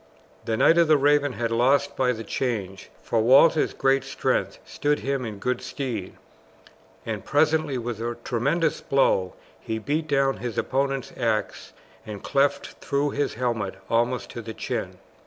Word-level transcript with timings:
The 0.45 0.57
Knight 0.57 0.79
of 0.79 0.87
the 0.87 0.97
Raven 0.97 1.33
had 1.33 1.51
lost 1.51 1.95
by 1.95 2.11
the 2.11 2.23
change, 2.23 2.89
for 3.03 3.21
Walter's 3.21 3.75
great 3.75 4.03
strength 4.03 4.57
stood 4.65 5.01
him 5.01 5.23
in 5.25 5.37
good 5.37 5.61
stead, 5.61 6.13
and 7.05 7.23
presently 7.23 7.77
with 7.77 8.01
a 8.01 8.17
tremendous 8.23 8.81
blow 8.81 9.33
he 9.59 9.77
beat 9.77 10.07
down 10.07 10.37
his 10.37 10.57
opponent's 10.57 11.13
axe 11.15 11.73
and 12.03 12.23
cleft 12.23 12.81
through 12.83 13.11
his 13.11 13.35
helmet 13.35 13.75
almost 13.91 14.31
to 14.31 14.41
the 14.41 14.55
chin. 14.55 14.97